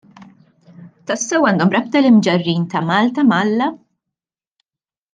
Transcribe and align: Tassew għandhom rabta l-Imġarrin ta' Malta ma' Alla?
Tassew 1.11 1.45
għandhom 1.51 1.73
rabta 1.77 2.01
l-Imġarrin 2.03 2.65
ta' 2.75 2.83
Malta 2.91 3.27
ma' 3.31 3.41
Alla? 3.45 3.71